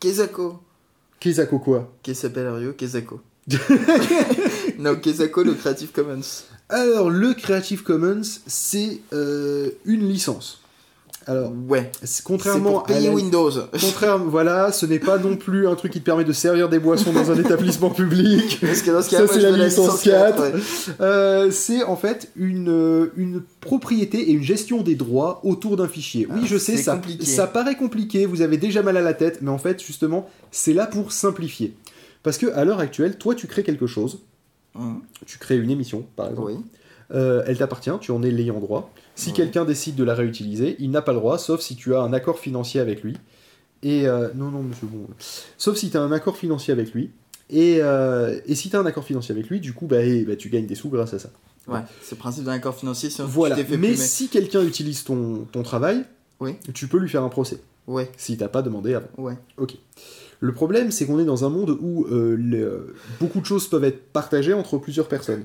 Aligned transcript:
Kezako. 0.00 0.60
Kezako 1.20 1.58
quoi? 1.58 1.80
Kesapelario, 2.02 2.72
Kezako. 2.74 3.20
non, 4.78 4.96
Kezako, 4.96 5.42
le 5.44 5.54
Creative 5.54 5.92
Commons. 5.92 6.44
Alors, 6.68 7.10
le 7.10 7.34
Creative 7.34 7.82
Commons, 7.82 8.40
c'est 8.46 9.00
euh, 9.12 9.70
une 9.84 10.08
licence. 10.08 10.63
Alors, 11.26 11.52
Ouais. 11.68 11.90
contrairement 12.22 12.72
pour 12.72 12.82
payer 12.84 13.06
à 13.08 13.10
la- 13.10 13.16
Windows. 13.16 13.50
Contrairement, 13.80 14.26
voilà, 14.26 14.72
ce 14.72 14.84
n'est 14.84 14.98
pas 14.98 15.16
non 15.18 15.36
plus 15.36 15.66
un 15.66 15.74
truc 15.74 15.92
qui 15.92 16.00
te 16.00 16.04
permet 16.04 16.24
de 16.24 16.32
servir 16.32 16.68
des 16.68 16.78
boissons 16.78 17.12
dans 17.12 17.30
un 17.30 17.34
établissement 17.38 17.90
public. 17.90 18.58
Parce 18.60 18.82
que 18.82 18.90
dans 18.90 19.00
ce 19.02 19.10
Ça, 19.10 19.16
cas, 19.18 19.24
moi, 19.24 19.32
c'est 19.32 19.40
la 19.40 19.50
licence 19.52 19.86
licence 19.86 20.02
4. 20.02 20.36
4. 20.36 20.54
ouais. 20.56 20.60
Euh, 21.00 21.50
c'est 21.50 21.82
en 21.82 21.96
fait 21.96 22.30
une, 22.36 22.68
euh, 22.68 23.12
une 23.16 23.42
propriété 23.60 24.18
et 24.30 24.32
une 24.32 24.42
gestion 24.42 24.82
des 24.82 24.94
droits 24.96 25.40
autour 25.44 25.76
d'un 25.76 25.88
fichier. 25.88 26.26
Oui, 26.30 26.40
Ah, 26.42 26.46
je 26.46 26.58
sais, 26.58 26.76
ça, 26.76 26.96
compliqué. 26.96 27.24
ça 27.24 27.46
paraît 27.46 27.76
compliqué, 27.76 28.26
vous 28.26 28.42
avez 28.42 28.56
déjà 28.58 28.82
mal 28.82 28.96
à 28.96 29.02
la 29.02 29.14
tête, 29.14 29.38
mais 29.40 29.50
en 29.50 29.58
fait, 29.58 29.82
justement, 29.82 30.28
c'est 30.50 30.74
là 30.74 30.86
pour 30.86 31.10
simplifier. 31.12 31.74
Parce 32.22 32.36
que 32.38 32.52
à 32.52 32.64
l'heure 32.64 32.80
actuelle, 32.80 33.16
toi, 33.16 33.34
tu 33.34 33.46
crées 33.46 33.62
quelque 33.62 33.86
chose, 33.86 34.18
Hum, 34.76 35.00
tu 35.24 35.38
crées 35.38 35.56
une 35.56 35.70
émission, 35.70 36.04
par 36.16 36.28
exemple. 36.30 36.50
Oui. 36.52 36.58
Euh, 37.14 37.42
elle 37.46 37.56
t'appartient, 37.58 37.90
tu 38.00 38.10
en 38.10 38.22
es 38.24 38.30
l'ayant 38.30 38.58
droit. 38.58 38.90
Si 39.14 39.28
Ouais. 39.30 39.34
quelqu'un 39.36 39.64
décide 39.64 39.94
de 39.94 40.04
la 40.04 40.14
réutiliser, 40.14 40.76
il 40.80 40.90
n'a 40.90 41.02
pas 41.02 41.12
le 41.12 41.18
droit, 41.18 41.38
sauf 41.38 41.60
si 41.60 41.76
tu 41.76 41.94
as 41.94 42.00
un 42.00 42.12
accord 42.12 42.38
financier 42.38 42.80
avec 42.80 43.02
lui. 43.02 43.16
Et 43.82 44.06
euh, 44.08 44.28
non, 44.34 44.50
non, 44.50 44.62
monsieur, 44.62 44.86
bon. 44.86 45.06
Sauf 45.58 45.76
si 45.76 45.90
tu 45.90 45.96
as 45.96 46.00
un 46.02 46.10
accord 46.12 46.36
financier 46.36 46.72
avec 46.72 46.92
lui. 46.92 47.10
Et, 47.50 47.78
euh, 47.80 48.40
et 48.46 48.54
si 48.54 48.70
tu 48.70 48.76
as 48.76 48.80
un 48.80 48.86
accord 48.86 49.04
financier 49.04 49.32
avec 49.32 49.48
lui, 49.48 49.60
du 49.60 49.72
coup, 49.74 49.86
bah, 49.86 50.02
eh, 50.02 50.24
bah, 50.24 50.34
tu 50.36 50.48
gagnes 50.48 50.66
des 50.66 50.74
sous 50.74 50.88
grâce 50.88 51.14
à 51.14 51.18
ça. 51.18 51.30
Ouais, 51.68 51.80
c'est 52.02 52.12
le 52.16 52.18
principe 52.18 52.44
d'un 52.44 52.52
accord 52.52 52.74
financier. 52.74 53.08
Sinon, 53.10 53.26
Voilà. 53.28 53.54
tu 53.56 53.62
fait 53.64 53.76
Mais 53.76 53.88
plumer. 53.88 53.96
si 53.96 54.28
quelqu'un 54.28 54.62
utilise 54.64 55.04
ton, 55.04 55.46
ton 55.52 55.62
travail, 55.62 56.04
Oui. 56.40 56.56
tu 56.74 56.88
peux 56.88 56.98
lui 56.98 57.08
faire 57.08 57.22
un 57.22 57.28
procès. 57.28 57.60
Ouais, 57.86 58.10
Si 58.16 58.36
t'as 58.38 58.48
pas 58.48 58.62
demandé 58.62 58.94
avant. 58.94 59.08
ouais. 59.18 59.34
Ok. 59.58 59.76
Le 60.40 60.52
problème, 60.52 60.90
c'est 60.90 61.06
qu'on 61.06 61.18
est 61.20 61.24
dans 61.24 61.44
un 61.44 61.50
monde 61.50 61.76
où 61.80 62.06
euh, 62.10 62.34
le- 62.38 62.94
beaucoup 63.20 63.40
de 63.40 63.46
choses 63.46 63.68
peuvent 63.68 63.84
être 63.84 64.10
partagées 64.12 64.54
entre 64.54 64.78
plusieurs 64.78 65.06
personnes. 65.08 65.44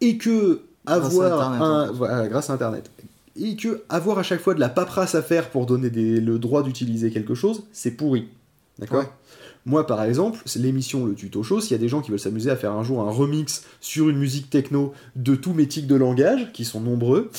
Et 0.00 0.18
que 0.18 0.62
avoir 0.86 1.42
Internet, 1.52 1.60
un, 1.62 1.92
voilà, 1.92 2.28
grâce 2.28 2.50
à 2.50 2.54
Internet. 2.54 2.90
Et 3.36 3.56
que 3.56 3.82
avoir 3.88 4.18
à 4.18 4.22
chaque 4.22 4.40
fois 4.40 4.54
de 4.54 4.60
la 4.60 4.68
paperasse 4.68 5.14
à 5.14 5.22
faire 5.22 5.50
pour 5.50 5.64
donner 5.66 5.88
des- 5.90 6.20
le 6.20 6.38
droit 6.38 6.62
d'utiliser 6.62 7.10
quelque 7.10 7.34
chose, 7.34 7.62
c'est 7.72 7.92
pourri. 7.92 8.28
D'accord? 8.78 9.00
Ouais. 9.00 9.08
Moi, 9.64 9.86
par 9.86 10.02
exemple, 10.02 10.40
l'émission 10.56 11.06
Le 11.06 11.14
Tuto 11.14 11.42
Show, 11.42 11.60
s'il 11.60 11.70
y 11.72 11.74
a 11.74 11.78
des 11.78 11.88
gens 11.88 12.00
qui 12.00 12.10
veulent 12.10 12.18
s'amuser 12.18 12.50
à 12.50 12.56
faire 12.56 12.72
un 12.72 12.82
jour 12.82 13.00
un 13.00 13.10
remix 13.10 13.62
sur 13.80 14.08
une 14.08 14.18
musique 14.18 14.50
techno 14.50 14.92
de 15.14 15.36
tous 15.36 15.52
mes 15.54 15.68
tics 15.68 15.86
de 15.86 15.94
langage, 15.94 16.52
qui 16.52 16.64
sont 16.64 16.80
nombreux, 16.80 17.30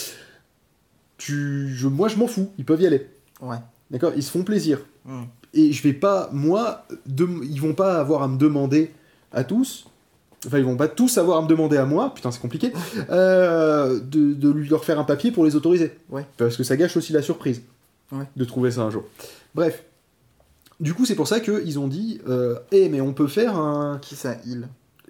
tu, 1.17 1.69
je, 1.75 1.87
moi 1.87 2.07
je 2.07 2.17
m'en 2.17 2.27
fous, 2.27 2.49
ils 2.57 2.65
peuvent 2.65 2.81
y 2.81 2.87
aller. 2.87 3.07
Ouais. 3.41 3.57
D'accord? 3.91 4.13
Ils 4.15 4.23
se 4.23 4.31
font 4.31 4.43
plaisir. 4.43 4.79
Hum. 5.07 5.25
Et 5.53 5.71
je 5.71 5.83
vais 5.83 5.93
pas, 5.93 6.29
moi, 6.33 6.85
de- 7.05 7.27
ils 7.43 7.61
vont 7.61 7.73
pas 7.73 7.99
avoir 7.99 8.23
à 8.23 8.27
me 8.27 8.37
demander 8.37 8.91
à 9.31 9.43
tous, 9.43 9.85
enfin 10.45 10.57
ils 10.57 10.63
vont 10.65 10.75
pas 10.77 10.87
tous 10.87 11.17
avoir 11.17 11.37
à 11.37 11.41
me 11.41 11.47
demander 11.47 11.77
à 11.77 11.85
moi, 11.85 12.13
putain 12.13 12.31
c'est 12.31 12.41
compliqué, 12.41 12.71
euh, 13.09 13.99
de, 13.99 14.33
de 14.33 14.49
lui 14.49 14.67
leur 14.67 14.83
faire 14.85 14.99
un 14.99 15.03
papier 15.03 15.31
pour 15.31 15.45
les 15.45 15.55
autoriser. 15.55 15.91
Ouais. 16.09 16.25
Parce 16.37 16.57
que 16.57 16.63
ça 16.63 16.75
gâche 16.77 16.97
aussi 16.97 17.13
la 17.13 17.21
surprise 17.21 17.61
Ouais. 18.11 18.25
de 18.35 18.45
trouver 18.45 18.69
ça 18.71 18.81
un 18.81 18.89
jour. 18.91 19.03
Bref. 19.55 19.83
Du 20.79 20.93
coup 20.93 21.05
c'est 21.05 21.15
pour 21.15 21.27
ça 21.27 21.39
qu'ils 21.39 21.79
ont 21.79 21.87
dit, 21.87 22.19
euh, 22.27 22.55
Eh, 22.71 22.89
mais 22.89 23.01
on 23.01 23.13
peut 23.13 23.27
faire 23.27 23.57
un... 23.57 23.99
Qui 24.01 24.15
ça, 24.15 24.35
il 24.45 24.67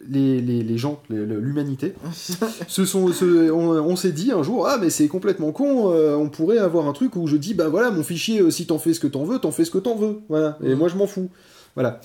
Les, 0.08 0.40
les, 0.42 0.62
les 0.62 0.78
gens, 0.78 1.02
l'humanité, 1.10 1.96
se 2.68 2.86
sont, 2.86 3.08
se- 3.12 3.50
on, 3.52 3.70
on 3.72 3.96
s'est 3.96 4.12
dit 4.12 4.32
un 4.32 4.44
jour, 4.44 4.68
ah 4.68 4.78
mais 4.80 4.90
c'est 4.90 5.08
complètement 5.08 5.52
con, 5.52 5.92
euh, 5.92 6.16
on 6.16 6.30
pourrait 6.30 6.58
avoir 6.60 6.88
un 6.88 6.94
truc 6.94 7.16
où 7.16 7.26
je 7.28 7.38
dis, 7.38 7.54
bah 7.54 7.70
voilà, 7.70 7.90
mon 7.92 8.04
fichier, 8.04 8.50
si 8.52 8.68
t'en 8.68 8.78
fais 8.78 8.94
ce 8.94 9.00
que 9.00 9.08
t'en 9.08 9.24
veux, 9.24 9.40
t'en 9.40 9.52
fais 9.52 9.66
ce 9.66 9.72
que 9.72 9.78
t'en 9.80 9.96
veux, 9.96 10.20
voilà, 10.30 10.58
et 10.64 10.76
moi 10.76 10.90
je 10.90 10.96
m'en 10.96 11.08
fous, 11.08 11.30
voilà. 11.76 12.00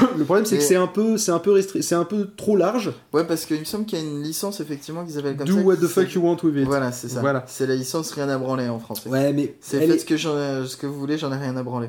Le 0.18 0.24
problème 0.24 0.44
c'est 0.46 0.56
que 0.56 0.60
Mais- 0.60 0.66
c'est 0.66 0.76
un 0.76 0.86
peu, 0.86 1.16
c'est 1.18 1.32
un 1.32 1.38
peu 1.38 1.52
restri- 1.52 1.82
c'est 1.82 1.94
un 1.94 2.04
peu 2.04 2.28
trop 2.36 2.56
large. 2.56 2.92
Ouais, 3.12 3.24
parce 3.24 3.44
qu'il 3.46 3.58
me 3.58 3.64
semble 3.64 3.84
qu'il 3.86 3.98
y 3.98 4.02
a 4.02 4.04
une 4.04 4.22
licence 4.22 4.60
effectivement 4.60 5.04
qu'ils 5.04 5.18
appellent 5.18 5.36
comme 5.36 5.46
Do 5.46 5.56
ça. 5.56 5.62
what 5.62 5.76
qui 5.76 5.82
the 5.82 5.86
fuck 5.86 6.12
you 6.14 6.22
want 6.22 6.38
with 6.42 6.56
it. 6.56 6.64
Voilà, 6.66 6.92
c'est 6.92 7.08
ça. 7.08 7.20
Voilà. 7.20 7.44
C'est 7.46 7.66
la 7.66 7.76
licence 7.76 8.10
rien 8.12 8.28
à 8.28 8.38
branler 8.38 8.68
en 8.68 8.78
français. 8.78 9.08
Ouais, 9.08 9.32
mais 9.32 9.54
C'est 9.60 9.78
faites 9.80 9.90
est, 9.90 9.98
ce 9.98 10.04
que, 10.04 10.16
ce 10.16 10.76
que 10.76 10.86
vous 10.86 10.98
voulez, 10.98 11.18
j'en 11.18 11.32
ai 11.32 11.36
rien 11.38 11.56
à 11.56 11.62
branler. 11.62 11.88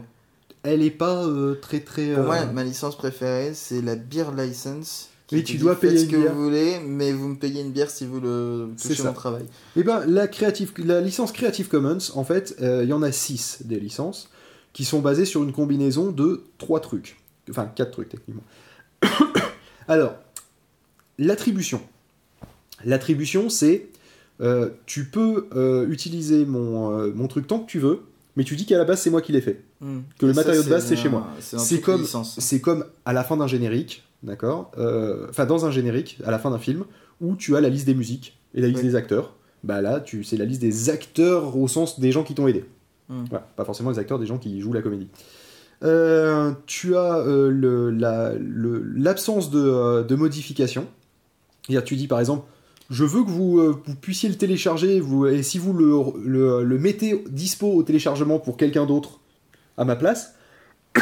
elle 0.64 0.82
est 0.84 0.92
pas 0.92 1.24
euh, 1.26 1.56
très 1.62 1.80
très. 1.80 2.14
Pour 2.14 2.24
euh, 2.24 2.26
moi, 2.28 2.46
ma 2.48 2.64
licence 2.64 2.98
préférée, 2.98 3.52
c'est 3.54 3.82
la 3.82 3.96
beer 3.96 4.26
license. 4.38 5.10
te 5.28 5.36
tu 5.38 5.58
dois 5.58 5.80
payer 5.80 5.98
ce 6.00 6.04
une 6.06 6.12
que 6.12 6.18
bière. 6.18 6.34
vous 6.34 6.44
voulez, 6.44 6.80
mais 6.86 7.14
vous 7.14 7.30
me 7.30 7.36
payez 7.38 7.62
une 7.62 7.72
bière 7.72 7.90
si 7.90 8.06
vous 8.06 8.20
le 8.20 8.68
C'est 8.76 8.90
touchez 8.90 9.04
mon 9.04 9.14
travail. 9.14 9.44
Eh 9.78 9.84
ben, 9.84 10.04
la, 10.06 10.28
Creative, 10.28 10.74
la 10.78 11.00
licence 11.00 11.32
Creative 11.32 11.70
Commons, 11.70 11.98
en 12.16 12.24
fait, 12.26 12.56
euh, 12.62 12.82
il 12.84 12.90
y 12.90 12.94
en 12.94 13.02
a 13.02 13.12
6 13.14 13.60
des 13.64 13.80
licences 13.80 14.30
qui 14.74 14.84
sont 14.86 15.00
basées 15.00 15.24
sur 15.26 15.42
une 15.44 15.54
combinaison 15.54 16.12
de 16.12 16.44
3 16.58 16.82
trucs. 16.82 17.18
Enfin, 17.50 17.66
4 17.76 17.92
trucs 17.92 18.10
techniquement. 18.10 18.44
Alors, 19.88 20.16
l'attribution. 21.18 21.82
L'attribution, 22.86 23.50
c'est 23.50 23.88
euh, 24.42 24.70
tu 24.86 25.06
peux 25.06 25.48
euh, 25.56 25.88
utiliser 25.90 26.46
mon, 26.46 26.98
euh, 26.98 27.12
mon 27.14 27.28
truc 27.28 27.46
tant 27.46 27.60
que 27.60 27.70
tu 27.70 27.80
veux, 27.80 28.02
mais 28.36 28.44
tu 28.44 28.56
dis 28.56 28.66
qu'à 28.66 28.78
la 28.78 28.86
base, 28.86 29.02
c'est 29.02 29.10
moi 29.10 29.22
qui 29.22 29.32
l'ai 29.32 29.42
fait. 29.42 29.62
Hmm. 29.82 30.00
Que 30.18 30.26
le 30.26 30.34
ça, 30.34 30.42
matériau 30.42 30.64
de 30.64 30.70
base, 30.70 30.86
c'est 30.86 30.96
chez 30.96 31.10
moi. 31.10 31.28
C'est 31.40 31.82
comme, 31.82 32.06
comme 32.62 32.86
à 33.06 33.14
la 33.14 33.24
fin 33.24 33.38
d'un 33.38 33.48
générique, 33.48 34.04
d'accord 34.24 34.72
Enfin, 35.30 35.46
dans 35.46 35.66
un 35.66 35.72
générique, 35.72 36.20
à 36.26 36.32
la 36.32 36.40
fin 36.40 36.50
d'un 36.50 36.60
film, 36.60 36.86
où 37.20 37.36
tu 37.36 37.56
as 37.56 37.62
la 37.62 37.70
liste 37.70 37.86
des 37.86 37.94
musiques 37.94 38.38
et 38.56 38.62
la 38.62 38.68
liste 38.68 38.82
Oui. 38.82 38.90
des 38.90 38.96
acteurs. 38.96 39.36
Bah 39.64 39.80
là, 39.80 40.04
c'est 40.24 40.38
la 40.38 40.46
liste 40.46 40.62
des 40.62 40.90
acteurs 40.90 41.56
au 41.56 41.68
sens 41.68 42.00
des 42.00 42.12
gens 42.12 42.24
qui 42.24 42.34
t'ont 42.34 42.48
aidé. 42.48 42.66
Voilà, 43.30 43.46
pas 43.58 43.66
forcément 43.66 43.90
les 43.92 44.00
acteurs, 44.00 44.18
des 44.20 44.26
gens 44.26 44.38
qui 44.38 44.62
jouent 44.62 44.72
la 44.72 44.82
comédie. 44.82 45.10
Euh, 45.84 46.52
tu 46.68 46.96
as 46.96 47.18
euh, 47.18 47.90
la- 47.92 48.34
l'absence 48.40 49.50
de, 49.50 49.60
euh, 49.60 50.04
de 50.04 50.16
modification. 50.16 50.88
C'est-à-dire, 51.66 51.84
tu 51.84 51.96
dis 51.96 52.08
par 52.08 52.20
exemple, 52.20 52.46
je 52.90 53.04
veux 53.04 53.24
que 53.24 53.30
vous, 53.30 53.60
euh, 53.60 53.76
vous 53.86 53.96
puissiez 53.96 54.30
le 54.30 54.36
télécharger, 54.36 55.00
vous, 55.00 55.26
et 55.26 55.42
si 55.44 55.58
vous 55.58 55.74
le, 55.74 55.92
le- 56.24 56.64
le 56.64 56.78
mettez 56.80 57.24
dispo 57.30 57.68
au 57.74 57.84
téléchargement 57.84 58.38
pour 58.40 58.58
quelqu'un 58.58 58.86
d'autre 58.86 59.20
à 59.78 59.86
ma 59.86 59.96
place, 59.96 60.36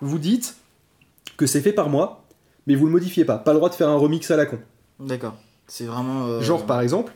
vous 0.00 0.18
dites 0.18 0.56
que 1.36 1.46
c'est 1.46 1.60
fait 1.60 1.72
par 1.72 1.88
moi, 1.88 2.24
mais 2.66 2.74
vous 2.76 2.86
le 2.86 2.92
modifiez 2.92 3.24
pas. 3.24 3.38
Pas 3.38 3.52
le 3.52 3.58
droit 3.58 3.68
de 3.68 3.74
faire 3.74 3.88
un 3.88 3.96
remix 3.96 4.30
à 4.30 4.36
la 4.36 4.46
con. 4.46 4.58
D'accord. 5.00 5.34
C'est 5.66 5.84
vraiment. 5.86 6.40
Genre, 6.40 6.64
par 6.66 6.80
exemple, 6.80 7.12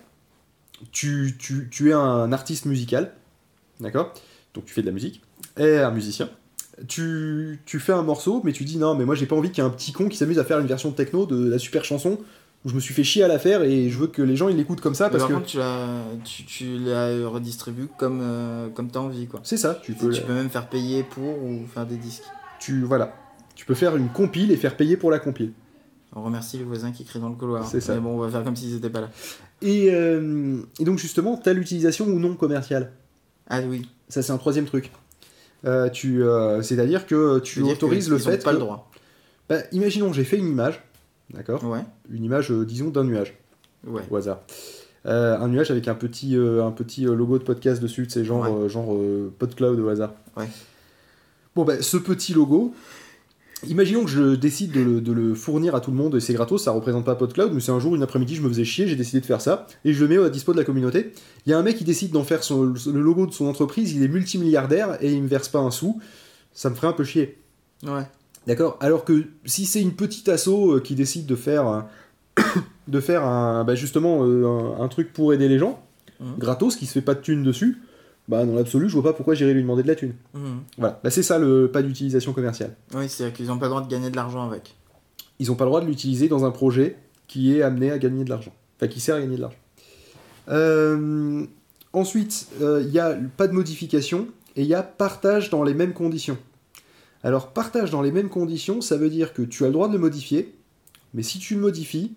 tu, 0.93 1.37
tu, 1.39 1.69
tu 1.71 1.91
es 1.91 1.93
un 1.93 2.33
artiste 2.33 2.65
musical, 2.67 3.13
d'accord? 3.81 4.13
Donc 4.55 4.65
tu 4.67 4.75
fais 4.75 4.81
de 4.83 4.87
la 4.87 4.93
musique, 4.93 5.23
et 5.59 5.79
un 5.79 5.91
musicien. 5.91 6.29
Tu, 6.89 7.59
tu 7.65 7.79
fais 7.81 7.93
un 7.93 8.03
morceau, 8.03 8.43
mais 8.45 8.53
tu 8.53 8.65
dis 8.65 8.77
non, 8.77 8.95
mais 8.95 9.05
moi 9.07 9.15
j'ai 9.15 9.25
pas 9.27 9.35
envie 9.37 9.51
qu'il 9.51 9.65
y 9.65 9.67
ait 9.67 9.71
un 9.71 9.73
petit 9.73 9.93
con 9.93 10.09
qui 10.09 10.17
s'amuse 10.19 10.39
à 10.39 10.45
faire 10.45 10.59
une 10.59 10.67
version 10.67 10.91
techno 10.93 11.25
de 11.25 11.49
la 11.49 11.59
super 11.59 11.85
chanson 11.85 12.19
où 12.65 12.69
je 12.69 12.75
me 12.75 12.81
suis 12.81 12.93
fait 12.93 13.05
chier 13.05 13.23
à 13.23 13.29
la 13.29 13.39
faire 13.39 13.63
et 13.63 13.89
je 13.89 13.99
veux 13.99 14.09
que 14.09 14.21
les 14.21 14.37
gens 14.37 14.49
ils 14.49 14.57
l'écoutent 14.57 14.81
comme 14.83 14.95
ça 14.95 15.09
parce 15.09 15.27
par 15.27 15.41
que 15.43 15.47
tu 15.47 15.57
la, 15.57 16.03
tu, 16.25 16.45
tu 16.45 16.79
la 16.79 17.29
redistribues 17.29 17.89
comme, 17.97 18.21
euh, 18.23 18.69
comme 18.69 18.91
t'as 18.91 19.01
envie, 19.01 19.27
quoi. 19.27 19.41
c'est 19.43 19.57
ça. 19.57 19.81
Tu 19.83 19.95
peux, 19.95 20.11
Tu 20.11 20.21
peux 20.23 20.35
même 20.35 20.51
faire 20.51 20.69
payer 20.69 21.03
pour 21.03 21.43
ou 21.43 21.65
faire 21.73 21.87
des 21.87 21.97
disques. 21.97 22.25
tu 22.61 22.83
voilà, 22.83 23.15
tu 23.55 23.65
peux 23.65 23.75
faire 23.75 23.97
une 23.97 24.09
compile 24.09 24.51
et 24.53 24.57
faire 24.57 24.77
payer 24.77 24.97
pour 24.99 25.11
la 25.11 25.19
compile. 25.19 25.53
On 26.15 26.23
remercie 26.23 26.59
les 26.59 26.65
voisins 26.65 26.93
qui 26.93 27.05
crient 27.05 27.21
dans 27.21 27.29
le 27.29 27.37
couloir. 27.37 27.67
C'est 27.67 27.81
ça. 27.81 27.95
Mais 27.95 28.01
bon, 28.01 28.17
on 28.17 28.19
va 28.19 28.29
faire 28.31 28.43
comme 28.45 28.57
s'ils 28.57 28.75
étaient 28.75 28.91
pas 28.91 29.03
là. 29.03 29.11
Et, 29.63 29.89
euh, 29.93 30.59
et 30.79 30.85
donc 30.85 30.99
justement, 30.99 31.37
tu 31.43 31.49
as 31.49 31.53
l'utilisation 31.53 32.07
ou 32.07 32.19
non 32.19 32.35
commerciale? 32.35 32.93
Ah 33.49 33.61
oui. 33.61 33.89
Ça 34.09 34.23
c'est 34.23 34.33
un 34.33 34.39
troisième 34.39 34.67
truc. 34.67 34.91
Euh, 35.65 35.89
tu, 35.89 36.23
euh, 36.23 36.63
c'est-à-dire 36.63 37.07
que 37.07 37.39
tu 37.41 37.63
autorises 37.63 38.07
que 38.07 38.13
le 38.13 38.19
fait 38.19 38.43
pas 38.43 38.51
que, 38.51 38.57
le 38.57 38.61
droit. 38.61 38.91
Bah, 39.49 39.57
imaginons 39.73 40.11
que 40.11 40.17
j'ai 40.17 40.25
fait 40.25 40.39
une 40.39 40.49
image, 40.49 40.83
d'accord 41.33 41.65
Ouais. 41.65 41.81
Une 42.11 42.25
image, 42.25 42.51
euh, 42.53 42.65
disons, 42.65 42.91
d'un 42.91 43.05
nuage, 43.05 43.35
Ouais. 43.87 44.03
au 44.11 44.17
hasard. 44.17 44.41
Un 45.05 45.47
nuage 45.49 45.71
avec 45.71 45.87
un 45.87 45.95
petit, 45.95 46.37
un 46.37 46.73
petit 46.73 47.05
logo 47.05 47.39
de 47.39 47.45
podcast 47.45 47.81
dessus, 47.81 48.07
c'est 48.09 48.25
genre, 48.25 48.63
Ouais. 48.63 48.69
genre 48.69 48.93
PodCloud 49.39 49.79
au 49.79 49.89
hasard. 49.89 50.13
Ouais. 50.37 50.49
Bon, 51.55 51.65
bah, 51.65 51.81
ce 51.81 51.97
petit 51.97 52.35
logo, 52.35 52.75
imaginons 53.69 54.05
que 54.05 54.11
je 54.11 54.35
décide 54.35 54.73
de 54.73 54.81
le, 54.81 55.01
de 55.01 55.13
le 55.13 55.35
fournir 55.35 55.75
à 55.75 55.81
tout 55.81 55.91
le 55.91 55.97
monde 55.97 56.15
et 56.17 56.21
c'est 56.21 56.35
gratos, 56.35 56.63
ça 56.65 56.73
représente 56.73 57.05
pas 57.05 57.15
PodCloud, 57.15 57.53
mais 57.55 57.61
c'est 57.61 57.73
un 57.73 57.79
jour, 57.81 57.95
une 57.97 58.03
après-midi, 58.03 58.35
je 58.35 58.43
me 58.43 58.49
faisais 58.49 58.65
chier, 58.65 58.87
j'ai 58.87 58.97
décidé 58.97 59.21
de 59.21 59.27
faire 59.27 59.41
ça 59.41 59.67
et 59.85 59.93
je 59.93 60.05
le 60.05 60.09
mets 60.09 60.25
à 60.25 60.29
dispo 60.31 60.53
de 60.53 60.59
la 60.59 60.65
communauté. 60.65 61.13
Il 61.47 61.51
y 61.51 61.53
a 61.53 61.59
un 61.59 61.63
mec 61.63 61.77
qui 61.77 61.85
décide 61.85 62.11
d'en 62.13 62.25
faire 62.25 62.45
son- 62.45 62.65
le 62.65 63.01
logo 63.01 63.27
de 63.27 63.33
son 63.33 63.47
entreprise, 63.47 63.93
il 63.93 64.03
est 64.03 64.09
multimilliardaire 64.09 64.99
et 65.03 65.13
il 65.13 65.23
me 65.23 65.29
verse 65.29 65.49
pas 65.49 65.61
un 65.61 65.71
sou, 65.71 66.01
ça 66.53 66.69
me 66.71 66.75
ferait 66.75 66.89
un 66.89 66.93
peu 66.93 67.05
chier. 67.05 67.39
Ouais. 67.85 68.03
D'accord? 68.47 68.77
Alors 68.81 69.05
que 69.05 69.25
si 69.45 69.65
c'est 69.65 69.81
une 69.83 69.93
petite 69.95 70.29
asso 70.29 70.49
euh, 70.75 70.81
qui 70.81 70.95
décide 70.95 71.27
de 71.27 71.35
faire, 71.35 71.87
de 72.89 73.01
faire 73.01 73.25
un, 73.25 73.65
bah, 73.65 73.75
justement 73.75 74.25
euh, 74.25 74.47
un, 74.47 74.83
un 74.85 74.89
truc 74.89 75.13
pour 75.13 75.33
aider 75.33 75.49
les 75.49 75.59
gens, 75.59 75.83
Mhm. 76.19 76.39
gratos, 76.39 76.77
qui 76.77 76.87
se 76.87 76.93
fait 76.95 77.03
pas 77.03 77.15
de 77.15 77.21
thune 77.21 77.43
dessus, 77.43 77.77
bah 78.29 78.45
dans 78.45 78.55
l'absolu, 78.55 78.89
je 78.89 78.95
vois 78.95 79.03
pas 79.03 79.13
pourquoi 79.13 79.35
j'irais 79.35 79.53
lui 79.53 79.63
demander 79.63 79.83
de 79.83 79.89
la 79.89 79.95
thune. 79.95 80.15
Mhm. 80.35 80.61
Voilà, 80.79 81.01
bah, 81.03 81.11
c'est 81.11 81.23
ça 81.23 81.39
le 81.39 81.71
pas 81.71 81.83
d'utilisation 81.83 82.33
commerciale. 82.33 82.75
Oui, 82.95 83.09
c'est-à-dire 83.09 83.37
qu'ils 83.37 83.51
ont 83.53 83.59
pas 83.59 83.67
le 83.67 83.71
droit 83.71 83.83
de 83.83 83.89
gagner 83.89 84.11
de 84.11 84.17
l'argent 84.17 84.47
avec. 84.47 84.75
ils 85.39 85.49
n'ont 85.49 85.55
pas 85.55 85.65
le 85.65 85.71
droit 85.71 85.81
de 85.81 85.87
l'utiliser 85.87 86.29
dans 86.29 86.45
un 86.45 86.51
projet 86.51 86.97
qui 87.29 87.57
est 87.57 87.63
amené 87.63 87.91
à 87.91 87.99
gagner 87.99 88.25
de 88.25 88.31
l'argent. 88.31 88.53
Enfin, 88.77 88.89
qui 88.89 89.01
sert 89.01 89.17
à 89.17 89.21
gagner 89.21 89.37
de 89.37 89.43
l'argent. 89.43 89.59
Euh, 90.49 91.45
ensuite, 91.93 92.49
euh, 92.61 92.83
il 92.85 92.91
n'y 92.91 92.99
a 92.99 93.17
pas 93.37 93.49
de 93.49 93.53
modification 93.53 94.29
et 94.55 94.63
il 94.63 94.69
y 94.69 94.75
a 94.75 94.83
partage 94.83 95.51
dans 95.51 95.63
les 95.63 95.75
mêmes 95.75 95.93
conditions. 95.93 96.39
Alors, 97.23 97.49
partage 97.49 97.91
dans 97.91 98.03
les 98.03 98.13
mêmes 98.13 98.29
conditions, 98.29 98.81
ça 98.81 98.97
veut 98.97 99.11
dire 99.11 99.35
que 99.35 99.43
tu 99.43 99.65
as 99.65 99.67
le 99.67 99.73
droit 99.73 99.89
de 99.89 99.95
le 99.95 99.99
modifier, 99.99 100.55
mais 101.15 101.23
si 101.23 101.39
tu 101.39 101.55
le 101.55 101.61
modifies, 101.61 102.13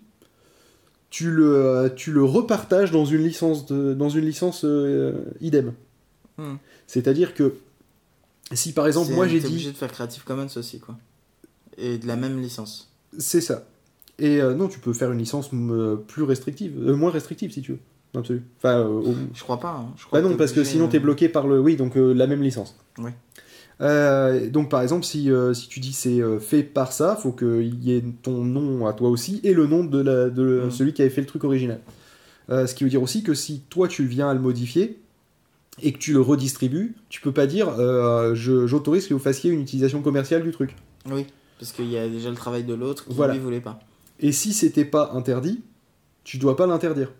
tu 1.10 1.30
le, 1.30 1.56
euh, 1.56 1.88
tu 1.88 2.12
le 2.12 2.22
repartages 2.22 2.92
dans 2.92 3.04
une 3.04 3.22
licence, 3.22 3.66
de, 3.66 3.94
dans 3.94 4.08
une 4.08 4.24
licence 4.24 4.64
euh, 4.64 5.24
idem. 5.40 5.72
Hmm. 6.40 6.56
C'est-à-dire 6.86 7.34
que 7.34 7.54
si 8.52 8.72
par 8.72 8.86
exemple, 8.86 9.12
moi 9.12 9.28
j'ai 9.28 9.40
dit. 9.40 9.46
obligé 9.46 9.70
de 9.72 9.76
faire 9.76 9.92
Creative 9.92 10.24
Commons 10.24 10.46
aussi, 10.56 10.80
quoi. 10.80 10.96
Et 11.78 11.98
de 11.98 12.06
la 12.06 12.16
même 12.16 12.40
licence. 12.40 12.90
C'est 13.18 13.40
ça. 13.40 13.66
Et 14.18 14.40
euh, 14.40 14.54
non, 14.54 14.68
tu 14.68 14.78
peux 14.80 14.92
faire 14.92 15.12
une 15.12 15.18
licence 15.18 15.50
euh, 15.54 15.96
plus 15.96 16.22
restrictive, 16.24 16.72
euh, 16.86 16.94
moins 16.94 17.10
restrictive 17.10 17.52
si 17.52 17.62
tu 17.62 17.72
veux. 17.72 17.78
Dans 18.12 18.20
l'absolu. 18.20 18.42
Enfin, 18.58 18.78
euh, 18.80 18.86
au- 18.88 19.14
Je 19.34 19.42
crois 19.42 19.60
pas. 19.60 19.70
hein. 19.86 19.92
Je 19.96 20.04
crois 20.04 20.20
Bah 20.20 20.28
non, 20.28 20.36
parce 20.36 20.52
que 20.52 20.64
sinon 20.64 20.86
euh, 20.86 20.88
t'es 20.88 20.98
bloqué 20.98 21.28
par 21.28 21.46
le. 21.46 21.60
Oui, 21.60 21.76
donc 21.76 21.96
euh, 21.96 22.12
la 22.12 22.26
même 22.26 22.42
licence. 22.42 22.76
Euh, 23.80 24.50
donc 24.50 24.68
par 24.68 24.82
exemple, 24.82 25.04
si, 25.06 25.30
euh, 25.30 25.54
si 25.54 25.68
tu 25.68 25.80
dis 25.80 25.92
c'est 25.94 26.20
euh, 26.20 26.38
fait 26.38 26.62
par 26.62 26.92
ça, 26.92 27.16
faut 27.16 27.32
qu'il 27.32 27.82
y 27.82 27.92
ait 27.96 28.04
ton 28.22 28.44
nom 28.44 28.86
à 28.86 28.92
toi 28.92 29.08
aussi 29.08 29.40
et 29.42 29.54
le 29.54 29.66
nom 29.66 29.84
de, 29.84 29.98
la, 30.00 30.28
de 30.28 30.64
Mm. 30.66 30.70
celui 30.70 30.92
qui 30.92 31.00
avait 31.02 31.10
fait 31.10 31.22
le 31.22 31.26
truc 31.26 31.44
original. 31.44 31.80
Euh, 32.50 32.66
ce 32.66 32.74
qui 32.74 32.84
veut 32.84 32.90
dire 32.90 33.02
aussi 33.02 33.22
que 33.22 33.32
si 33.32 33.60
toi 33.70 33.88
tu 33.88 34.04
viens 34.04 34.28
à 34.28 34.34
le 34.34 34.40
modifier 34.40 34.98
et 35.82 35.92
que 35.92 35.98
tu 35.98 36.12
le 36.12 36.20
redistribues, 36.20 36.94
tu 37.08 37.20
peux 37.20 37.32
pas 37.32 37.46
dire 37.46 37.68
euh, 37.78 38.34
je- 38.34 38.66
j'autorise 38.66 39.06
que 39.06 39.14
vous 39.14 39.20
fassiez 39.20 39.50
une 39.50 39.60
utilisation 39.60 40.02
commerciale 40.02 40.42
du 40.42 40.50
truc. 40.50 40.74
Oui, 41.10 41.26
parce 41.58 41.72
qu'il 41.72 41.86
y 41.90 41.96
a 41.96 42.08
déjà 42.08 42.28
le 42.30 42.36
travail 42.36 42.64
de 42.64 42.74
l'autre 42.74 43.06
qui 43.06 43.14
Voilà. 43.14 43.34
lui 43.34 43.40
voulait 43.40 43.60
pas. 43.60 43.80
Et 44.18 44.32
si 44.32 44.52
c'était 44.52 44.84
pas 44.84 45.12
interdit, 45.14 45.62
tu 46.24 46.36
dois 46.38 46.56
pas 46.56 46.66
l'interdire. 46.66 47.10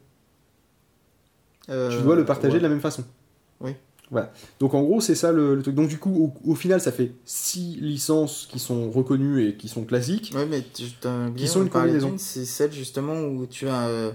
Euh, 1.69 1.97
tu 1.97 2.03
dois 2.03 2.17
le 2.17 2.25
partager 2.25 2.55
ouais. 2.55 2.59
de 2.59 2.63
la 2.65 2.69
même 2.69 2.81
façon. 2.81 3.05
Oui. 3.61 3.73
Voilà. 4.11 4.33
Donc 4.59 4.75
en 4.75 4.83
gros, 4.83 5.01
c'est 5.01 5.15
ça 5.15 5.31
le, 5.31 5.55
le 5.55 5.63
truc. 5.63 5.75
Donc 5.77 5.89
du 5.89 5.99
coup, 5.99 6.33
au, 6.45 6.51
au 6.51 6.55
final, 6.57 6.81
ça 6.81 6.91
fait 6.91 7.13
6 7.25 7.77
licences 7.81 8.49
qui 8.51 8.59
sont 8.59 8.91
reconnues 8.91 9.47
et 9.47 9.55
qui 9.55 9.69
sont 9.69 9.85
classiques. 9.85 10.33
Ouais, 10.35 10.47
mais 10.47 10.63
tu 10.75 10.83
oublié, 11.29 11.47
sont 11.47 11.61
on 11.61 11.63
une 11.63 11.69
combinaison. 11.71 12.15
C'est 12.19 12.45
celle 12.45 12.73
justement 12.73 13.21
où 13.23 13.47
tu 13.47 13.69
as 13.69 13.87
euh, 13.87 14.11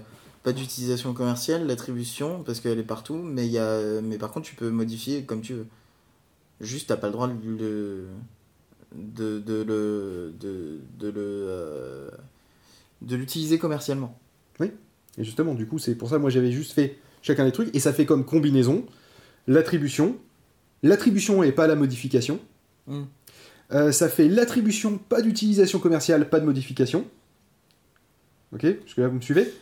pas 0.46 0.52
d'utilisation 0.52 1.12
commerciale, 1.12 1.66
l'attribution, 1.66 2.44
parce 2.44 2.60
qu'elle 2.60 2.78
est 2.78 2.84
partout, 2.84 3.16
mais, 3.16 3.48
y 3.48 3.58
a, 3.58 4.00
mais 4.00 4.16
par 4.16 4.30
contre 4.30 4.46
tu 4.46 4.54
peux 4.54 4.70
modifier 4.70 5.24
comme 5.24 5.40
tu 5.40 5.54
veux. 5.54 5.66
Juste, 6.60 6.86
t'as 6.86 6.96
pas 6.96 7.08
le 7.08 7.14
droit 7.14 7.26
de 7.26 7.34
le. 7.44 8.06
de, 8.94 9.40
de 9.40 9.64
le. 9.64 10.32
de, 10.38 10.78
de 11.00 11.08
le. 11.08 11.14
euh, 11.16 12.10
de 13.02 13.16
l'utiliser 13.16 13.58
commercialement. 13.58 14.16
Et 14.60 15.24
justement, 15.24 15.54
du 15.54 15.66
coup, 15.66 15.80
c'est 15.80 15.96
pour 15.96 16.10
ça 16.10 16.18
moi 16.18 16.30
j'avais 16.30 16.52
juste 16.52 16.72
fait 16.72 16.96
chacun 17.22 17.44
des 17.44 17.50
trucs 17.50 17.74
et 17.74 17.80
ça 17.80 17.92
fait 17.92 18.06
comme 18.06 18.24
combinaison 18.24 18.86
l'attribution. 19.48 20.16
L'attribution 20.84 21.42
et 21.42 21.50
pas 21.50 21.66
la 21.66 21.74
modification. 21.74 22.38
Mm. 22.86 23.02
Euh, 23.72 23.90
ça 23.90 24.08
fait 24.08 24.28
l'attribution, 24.28 24.96
pas 24.96 25.22
d'utilisation 25.22 25.80
commerciale, 25.80 26.28
pas 26.28 26.38
de 26.38 26.44
modification. 26.44 27.04
Ok? 28.52 28.74
Parce 28.74 28.94
que 28.94 29.00
là, 29.00 29.08
vous 29.08 29.16
me 29.16 29.20
suivez? 29.20 29.52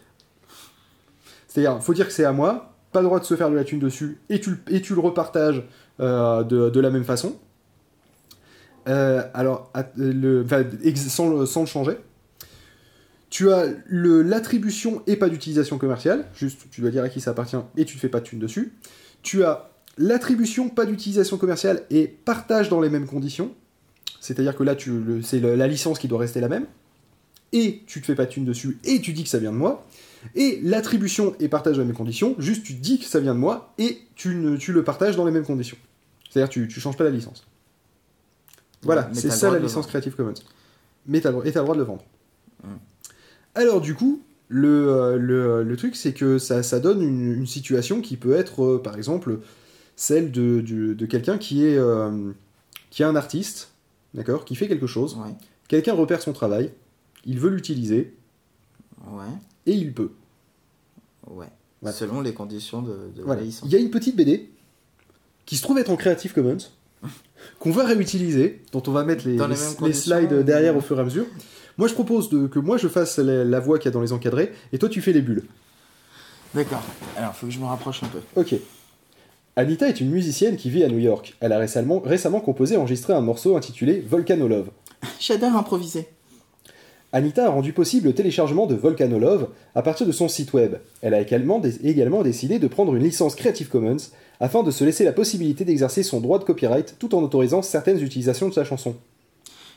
C'est-à-dire, 1.54 1.80
faut 1.80 1.94
dire 1.94 2.08
que 2.08 2.12
c'est 2.12 2.24
à 2.24 2.32
moi, 2.32 2.74
pas 2.90 3.00
le 3.00 3.06
droit 3.06 3.20
de 3.20 3.24
se 3.24 3.36
faire 3.36 3.48
de 3.48 3.54
la 3.54 3.62
thune 3.62 3.78
dessus, 3.78 4.18
et 4.28 4.40
tu, 4.40 4.50
le- 4.50 4.98
repartages 5.00 5.62
euh, 6.00 6.42
de, 6.42 6.80
la 6.80 6.90
même 6.90 7.04
façon. 7.04 7.36
Euh, 8.88 9.22
alors, 9.34 9.70
sans, 10.96 11.28
le- 11.28 11.66
changer. 11.66 11.96
Tu 13.30 13.52
as 13.52 13.66
l'attribution 13.88 15.02
et 15.06 15.14
pas 15.14 15.28
d'utilisation 15.28 15.78
commerciale, 15.78 16.24
juste 16.34 16.62
tu 16.72 16.80
dois 16.80 16.90
dire 16.90 17.04
à 17.04 17.08
qui 17.08 17.20
ça 17.20 17.30
appartient 17.30 17.56
et 17.76 17.84
tu 17.84 17.96
ne 17.96 18.00
fais 18.00 18.08
pas 18.08 18.18
de 18.18 18.24
thune 18.24 18.40
dessus. 18.40 18.72
Tu 19.22 19.44
as 19.44 19.70
l'attribution, 19.96 20.68
pas 20.68 20.86
d'utilisation 20.86 21.36
commerciale 21.36 21.82
et 21.88 22.08
partage 22.08 22.68
dans 22.68 22.80
les 22.80 22.90
mêmes 22.90 23.06
conditions. 23.06 23.52
C'est-à-dire 24.20 24.56
que 24.56 24.64
là, 24.64 24.74
c'est 25.22 25.38
la 25.38 25.68
licence 25.68 26.00
qui 26.00 26.08
doit 26.08 26.18
rester 26.18 26.40
la 26.40 26.48
même. 26.48 26.66
Et 27.52 27.82
tu 27.86 28.00
te 28.00 28.06
fais 28.06 28.16
pas 28.16 28.24
de 28.24 28.30
thune 28.30 28.44
dessus 28.44 28.78
et 28.82 29.00
tu 29.00 29.12
dis 29.12 29.22
que 29.22 29.28
ça 29.28 29.38
vient 29.38 29.52
de 29.52 29.56
moi. 29.56 29.86
Et 30.34 30.60
l'attribution 30.62 31.34
et 31.40 31.48
partage 31.48 31.76
dans 31.76 31.82
les 31.82 31.86
mêmes 31.86 31.96
conditions, 31.96 32.34
juste 32.38 32.64
tu 32.64 32.74
dis 32.74 32.98
que 32.98 33.04
ça 33.04 33.20
vient 33.20 33.34
de 33.34 33.40
moi 33.40 33.72
et 33.78 33.98
tu, 34.14 34.34
ne, 34.34 34.56
tu 34.56 34.72
le 34.72 34.84
partages 34.84 35.16
dans 35.16 35.24
les 35.24 35.32
mêmes 35.32 35.44
conditions. 35.44 35.76
C'est-à-dire 36.30 36.48
tu, 36.48 36.68
tu 36.68 36.80
changes 36.80 36.96
pas 36.96 37.04
la 37.04 37.10
licence. 37.10 37.46
Voilà, 38.82 39.08
c'est 39.12 39.30
ça 39.30 39.50
la 39.50 39.58
licence. 39.58 39.86
Creative 39.86 40.14
Commons. 40.14 40.34
Mais 41.06 41.20
t'as, 41.20 41.30
et 41.44 41.52
t'as 41.52 41.60
le 41.60 41.64
droit 41.64 41.74
de 41.74 41.80
le 41.80 41.86
vendre. 41.86 42.04
Mm. 42.62 42.68
Alors 43.54 43.80
du 43.80 43.94
coup, 43.94 44.22
le, 44.48 44.88
euh, 44.88 45.16
le, 45.16 45.62
le 45.62 45.76
truc 45.76 45.96
c'est 45.96 46.12
que 46.12 46.38
ça, 46.38 46.62
ça 46.62 46.80
donne 46.80 47.02
une, 47.02 47.32
une 47.32 47.46
situation 47.46 48.00
qui 48.00 48.16
peut 48.16 48.34
être, 48.34 48.64
euh, 48.64 48.82
par 48.82 48.96
exemple, 48.96 49.40
celle 49.96 50.30
de, 50.32 50.94
quelqu'un 51.06 51.38
qui 51.38 51.66
est, 51.66 51.76
euh, 51.76 52.32
qui 52.90 53.02
est 53.02 53.06
un 53.06 53.16
artiste, 53.16 53.70
d'accord, 54.12 54.44
qui 54.44 54.54
fait 54.56 54.68
quelque 54.68 54.86
chose. 54.86 55.16
Ouais. 55.16 55.34
Quelqu'un 55.68 55.94
repère 55.94 56.20
son 56.20 56.32
travail, 56.32 56.72
il 57.24 57.38
veut 57.38 57.50
l'utiliser 57.50 58.14
Ouais. 59.06 59.24
Et 59.66 59.72
il 59.72 59.92
peut. 59.92 60.10
Ouais. 61.28 61.46
Selon 61.92 62.20
les 62.20 62.32
conditions 62.32 62.80
de, 62.82 63.10
de 63.14 63.22
Voilà. 63.22 63.40
la 63.40 63.46
licence. 63.46 63.68
Il 63.68 63.72
y 63.72 63.76
a 63.76 63.78
une 63.78 63.90
petite 63.90 64.16
BD 64.16 64.48
qui 65.46 65.56
se 65.56 65.62
trouve 65.62 65.78
être 65.78 65.90
en 65.90 65.96
Creative 65.96 66.32
Commons, 66.32 66.56
qu'on 67.58 67.70
va 67.70 67.84
réutiliser, 67.84 68.62
dont 68.72 68.82
on 68.86 68.92
va 68.92 69.04
mettre 69.04 69.26
les, 69.28 69.92
slides 69.92 70.32
derrière 70.44 70.76
au 70.76 70.80
fur 70.80 70.96
et 70.98 71.00
à 71.02 71.04
mesure. 71.04 71.26
Moi, 71.76 71.88
je 71.88 71.94
propose 71.94 72.30
de- 72.30 72.46
que 72.46 72.58
moi 72.58 72.78
je 72.78 72.88
fasse 72.88 73.18
la, 73.18 73.44
la 73.44 73.60
voix 73.60 73.78
qu'il 73.78 73.86
y 73.86 73.88
a 73.88 73.92
dans 73.92 74.00
les 74.00 74.12
encadrés, 74.12 74.52
et 74.72 74.78
toi 74.78 74.88
tu 74.88 75.02
fais 75.02 75.12
les 75.12 75.20
bulles. 75.20 75.44
D'accord. 76.54 76.82
Alors, 77.16 77.34
faut 77.34 77.46
que 77.46 77.52
je 77.52 77.58
me 77.58 77.64
rapproche 77.66 78.02
un 78.02 78.06
peu. 78.08 78.20
Ok. 78.36 78.54
Anita 79.56 79.88
est 79.88 80.00
une 80.00 80.10
musicienne 80.10 80.56
qui 80.56 80.70
vit 80.70 80.84
à 80.84 80.88
New 80.88 80.98
York. 80.98 81.36
Elle 81.40 81.52
a 81.52 81.58
récemment, 81.58 82.00
récemment 82.00 82.40
composé 82.40 82.74
et 82.74 82.78
enregistré 82.78 83.12
un 83.12 83.20
morceau 83.20 83.56
intitulé 83.56 84.00
Volcano 84.00 84.48
Love. 84.48 84.70
J'adore 85.20 85.54
improviser. 85.56 86.08
Anita 87.14 87.46
a 87.46 87.50
rendu 87.50 87.72
possible 87.72 88.08
le 88.08 88.14
téléchargement 88.14 88.66
de 88.66 88.74
Volcano 88.74 89.20
Love 89.20 89.50
à 89.76 89.82
partir 89.82 90.04
de 90.04 90.10
son 90.10 90.26
site 90.26 90.52
web. 90.52 90.78
Elle 91.00 91.14
a 91.14 91.20
également 91.20 91.60
décidé 91.60 92.58
de 92.58 92.66
prendre 92.66 92.92
une 92.96 93.04
licence 93.04 93.36
Creative 93.36 93.68
Commons 93.68 94.10
afin 94.40 94.64
de 94.64 94.72
se 94.72 94.82
laisser 94.82 95.04
la 95.04 95.12
possibilité 95.12 95.64
d'exercer 95.64 96.02
son 96.02 96.20
droit 96.20 96.40
de 96.40 96.44
copyright 96.44 96.96
tout 96.98 97.14
en 97.14 97.22
autorisant 97.22 97.62
certaines 97.62 98.02
utilisations 98.02 98.48
de 98.48 98.52
sa 98.52 98.64
chanson. 98.64 98.96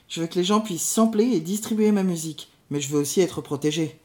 Je 0.10 0.20
veux 0.20 0.26
que 0.26 0.40
les 0.40 0.44
gens 0.44 0.62
puissent 0.62 0.82
sampler 0.82 1.26
et 1.26 1.40
distribuer 1.40 1.92
ma 1.92 2.02
musique, 2.02 2.50
mais 2.72 2.82
je 2.82 2.90
veux 2.90 3.00
aussi 3.00 3.22
être 3.22 3.42
protégé. 3.42 4.00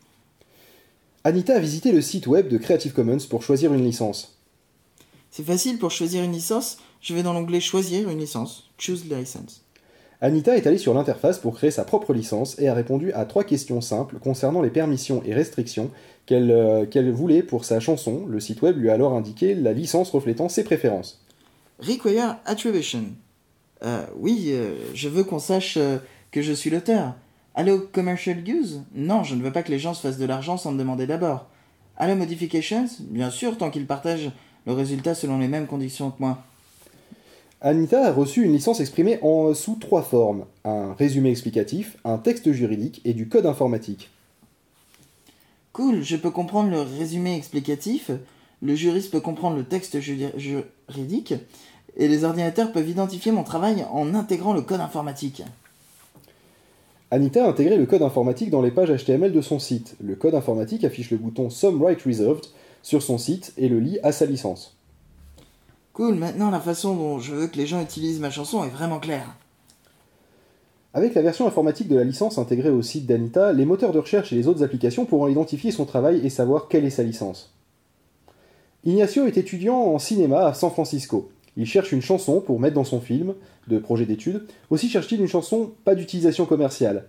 Anita 1.24 1.54
a 1.54 1.58
visité 1.58 1.90
le 1.90 2.02
site 2.02 2.26
web 2.26 2.48
de 2.48 2.58
Creative 2.58 2.92
Commons 2.92 3.26
pour 3.30 3.42
choisir 3.42 3.72
une 3.72 3.82
licence. 3.82 4.36
C'est 5.30 5.46
facile 5.46 5.78
pour 5.78 5.90
choisir 5.90 6.22
une 6.22 6.32
licence, 6.32 6.76
je 7.00 7.14
vais 7.14 7.22
dans 7.22 7.32
l'onglet 7.32 7.60
Choisir 7.60 8.10
une 8.10 8.18
licence, 8.18 8.68
Choose 8.76 9.06
license. 9.06 9.61
Anita 10.24 10.56
est 10.56 10.68
allée 10.68 10.78
sur 10.78 10.94
l'interface 10.94 11.40
pour 11.40 11.56
créer 11.56 11.72
sa 11.72 11.84
propre 11.84 12.14
licence 12.14 12.56
et 12.60 12.68
a 12.68 12.74
répondu 12.74 13.12
à 13.12 13.24
trois 13.24 13.42
questions 13.42 13.80
simples 13.80 14.20
concernant 14.20 14.62
les 14.62 14.70
permissions 14.70 15.20
et 15.26 15.34
restrictions 15.34 15.90
qu'elle 16.26 16.52
euh, 16.52 17.12
voulait 17.12 17.42
pour 17.42 17.64
sa 17.64 17.80
chanson. 17.80 18.24
Le 18.28 18.38
site 18.38 18.62
web 18.62 18.78
lui 18.78 18.88
a 18.88 18.94
alors 18.94 19.14
indiqué 19.14 19.56
la 19.56 19.72
licence 19.72 20.12
reflétant 20.12 20.48
ses 20.48 20.62
préférences. 20.62 21.26
Require 21.80 22.36
attribution. 22.44 23.06
Euh, 23.82 24.06
oui, 24.16 24.50
euh, 24.52 24.76
je 24.94 25.08
veux 25.08 25.24
qu'on 25.24 25.40
sache 25.40 25.76
que 26.30 26.40
je 26.40 26.52
suis 26.52 26.70
l'auteur. 26.70 27.14
Allo 27.56 27.80
commercial 27.92 28.48
use 28.48 28.84
Non, 28.94 29.24
je 29.24 29.34
ne 29.34 29.42
veux 29.42 29.52
pas 29.52 29.64
que 29.64 29.72
les 29.72 29.80
gens 29.80 29.92
se 29.92 30.02
fassent 30.02 30.18
de 30.18 30.24
l'argent 30.24 30.56
sans 30.56 30.70
me 30.70 30.78
demander 30.78 31.08
d'abord. 31.08 31.48
Allo 31.96 32.14
modifications? 32.14 32.86
Bien 33.00 33.30
sûr, 33.30 33.58
tant 33.58 33.70
qu'ils 33.70 33.88
partagent 33.88 34.30
le 34.66 34.72
résultat 34.72 35.16
selon 35.16 35.40
les 35.40 35.48
mêmes 35.48 35.66
conditions 35.66 36.12
que 36.12 36.20
moi. 36.20 36.44
Anita 37.64 38.08
a 38.08 38.12
reçu 38.12 38.44
une 38.44 38.52
licence 38.52 38.80
exprimée 38.80 39.20
en, 39.22 39.54
sous 39.54 39.76
trois 39.76 40.02
formes 40.02 40.46
un 40.64 40.94
résumé 40.94 41.30
explicatif, 41.30 41.96
un 42.04 42.18
texte 42.18 42.50
juridique 42.50 43.00
et 43.04 43.14
du 43.14 43.28
code 43.28 43.46
informatique. 43.46 44.10
Cool, 45.72 46.02
je 46.02 46.16
peux 46.16 46.32
comprendre 46.32 46.70
le 46.70 46.80
résumé 46.80 47.36
explicatif, 47.36 48.10
le 48.62 48.74
juriste 48.74 49.12
peut 49.12 49.20
comprendre 49.20 49.56
le 49.56 49.64
texte 49.64 50.00
juri- 50.00 50.32
juridique, 50.36 51.34
et 51.96 52.08
les 52.08 52.24
ordinateurs 52.24 52.72
peuvent 52.72 52.88
identifier 52.88 53.30
mon 53.30 53.44
travail 53.44 53.86
en 53.92 54.12
intégrant 54.14 54.54
le 54.54 54.62
code 54.62 54.80
informatique. 54.80 55.44
Anita 57.12 57.44
a 57.44 57.48
intégré 57.48 57.76
le 57.76 57.86
code 57.86 58.02
informatique 58.02 58.50
dans 58.50 58.62
les 58.62 58.72
pages 58.72 58.90
HTML 58.90 59.32
de 59.32 59.40
son 59.40 59.60
site. 59.60 59.94
Le 60.02 60.16
code 60.16 60.34
informatique 60.34 60.82
affiche 60.82 61.12
le 61.12 61.16
bouton 61.16 61.48
Some 61.48 61.80
Right 61.80 62.02
Reserved 62.02 62.46
sur 62.82 63.02
son 63.02 63.18
site 63.18 63.52
et 63.56 63.68
le 63.68 63.78
lie 63.78 64.00
à 64.02 64.10
sa 64.10 64.26
licence. 64.26 64.76
Cool, 65.92 66.14
maintenant 66.14 66.50
la 66.50 66.60
façon 66.60 66.96
dont 66.96 67.18
je 67.18 67.34
veux 67.34 67.46
que 67.48 67.58
les 67.58 67.66
gens 67.66 67.82
utilisent 67.82 68.20
ma 68.20 68.30
chanson 68.30 68.64
est 68.64 68.70
vraiment 68.70 68.98
claire. 68.98 69.36
Avec 70.94 71.14
la 71.14 71.20
version 71.20 71.46
informatique 71.46 71.88
de 71.88 71.96
la 71.96 72.04
licence 72.04 72.38
intégrée 72.38 72.70
au 72.70 72.80
site 72.80 73.04
d'Anita, 73.04 73.52
les 73.52 73.66
moteurs 73.66 73.92
de 73.92 73.98
recherche 73.98 74.32
et 74.32 74.36
les 74.36 74.48
autres 74.48 74.62
applications 74.62 75.04
pourront 75.04 75.28
identifier 75.28 75.70
son 75.70 75.84
travail 75.84 76.24
et 76.24 76.30
savoir 76.30 76.68
quelle 76.68 76.86
est 76.86 76.90
sa 76.90 77.02
licence. 77.02 77.54
Ignacio 78.84 79.26
est 79.26 79.36
étudiant 79.36 79.76
en 79.76 79.98
cinéma 79.98 80.46
à 80.46 80.54
San 80.54 80.70
Francisco. 80.70 81.30
Il 81.58 81.66
cherche 81.66 81.92
une 81.92 82.00
chanson 82.00 82.40
pour 82.40 82.58
mettre 82.58 82.74
dans 82.74 82.84
son 82.84 83.00
film 83.00 83.34
de 83.68 83.78
projet 83.78 84.06
d'études. 84.06 84.46
Aussi 84.70 84.88
cherche-t-il 84.88 85.20
une 85.20 85.28
chanson 85.28 85.72
pas 85.84 85.94
d'utilisation 85.94 86.46
commerciale. 86.46 87.04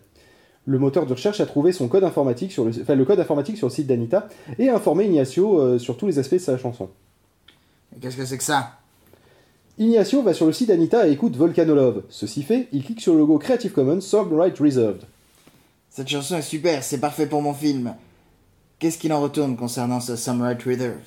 Le 0.65 0.77
moteur 0.77 1.05
de 1.05 1.13
recherche 1.13 1.39
a 1.39 1.45
trouvé 1.45 1.71
son 1.71 1.87
code 1.87 2.03
informatique 2.03 2.51
sur 2.51 2.65
le, 2.65 3.05
code 3.05 3.19
informatique 3.19 3.57
sur 3.57 3.67
le 3.67 3.73
site 3.73 3.87
d'Anita 3.87 4.27
et 4.59 4.67
a 4.67 4.75
informé 4.75 5.05
Ignacio 5.05 5.59
euh, 5.59 5.79
sur 5.79 5.95
tous 5.95 6.07
les 6.07 6.19
aspects 6.19 6.33
de 6.33 6.39
sa 6.39 6.57
chanson. 6.57 6.89
Qu'est-ce 8.01 8.17
que 8.17 8.25
c'est 8.25 8.37
que 8.37 8.43
ça? 8.43 8.79
Ignacio 9.77 10.21
va 10.21 10.33
sur 10.33 10.45
le 10.45 10.53
site 10.53 10.67
d'Anita 10.67 11.07
et 11.07 11.11
écoute 11.11 11.35
Volcanolove. 11.35 12.03
Ceci 12.09 12.43
fait, 12.43 12.67
il 12.71 12.83
clique 12.83 13.01
sur 13.01 13.13
le 13.13 13.19
logo 13.19 13.37
Creative 13.39 13.71
Commons 13.71 14.01
Song 14.01 14.27
Right 14.31 14.57
Reserved. 14.59 15.01
Cette 15.89 16.07
chanson 16.07 16.37
est 16.37 16.41
super, 16.41 16.83
c'est 16.83 16.99
parfait 16.99 17.25
pour 17.27 17.41
mon 17.41 17.53
film. 17.53 17.95
Qu'est-ce 18.79 18.97
qu'il 18.97 19.13
en 19.13 19.21
retourne 19.21 19.55
concernant 19.55 19.99
ce 19.99 20.15
Some 20.15 20.41
Right 20.41 20.61
Reserved? 20.63 20.99